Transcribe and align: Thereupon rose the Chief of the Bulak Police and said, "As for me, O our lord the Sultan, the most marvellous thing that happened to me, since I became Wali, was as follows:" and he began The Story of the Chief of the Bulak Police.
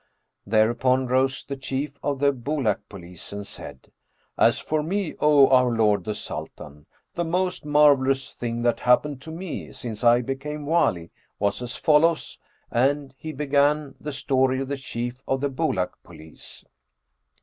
Thereupon 0.47 1.05
rose 1.05 1.43
the 1.45 1.55
Chief 1.55 1.99
of 2.01 2.17
the 2.17 2.31
Bulak 2.31 2.89
Police 2.89 3.31
and 3.31 3.45
said, 3.45 3.91
"As 4.35 4.57
for 4.57 4.81
me, 4.81 5.13
O 5.19 5.47
our 5.49 5.69
lord 5.69 6.05
the 6.05 6.15
Sultan, 6.15 6.87
the 7.13 7.23
most 7.23 7.65
marvellous 7.67 8.31
thing 8.33 8.63
that 8.63 8.79
happened 8.79 9.21
to 9.21 9.31
me, 9.31 9.71
since 9.73 10.03
I 10.03 10.21
became 10.23 10.65
Wali, 10.65 11.11
was 11.37 11.61
as 11.61 11.75
follows:" 11.75 12.39
and 12.71 13.13
he 13.15 13.31
began 13.31 13.93
The 13.99 14.11
Story 14.11 14.59
of 14.59 14.69
the 14.69 14.77
Chief 14.77 15.21
of 15.27 15.39
the 15.39 15.49
Bulak 15.51 16.01
Police. 16.01 16.65